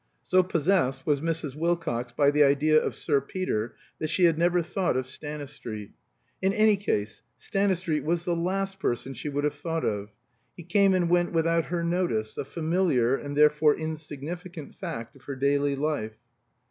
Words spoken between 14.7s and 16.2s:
fact of her daily life.